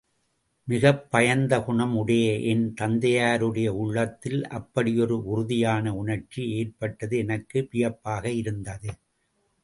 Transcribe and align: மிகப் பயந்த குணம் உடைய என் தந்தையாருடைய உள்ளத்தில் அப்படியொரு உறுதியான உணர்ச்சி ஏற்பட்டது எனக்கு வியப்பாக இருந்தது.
மிகப் 0.67 1.11
பயந்த 1.11 1.59
குணம் 1.59 1.95
உடைய 1.95 2.33
என் 2.39 2.73
தந்தையாருடைய 2.81 3.67
உள்ளத்தில் 3.67 4.47
அப்படியொரு 4.47 5.25
உறுதியான 5.25 5.95
உணர்ச்சி 5.95 6.49
ஏற்பட்டது 6.51 7.17
எனக்கு 7.17 7.67
வியப்பாக 7.71 8.31
இருந்தது. 8.31 8.89